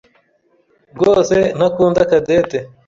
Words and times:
rwose 0.97 1.35
ntakunda 1.57 2.01
Cadette. 2.09 2.59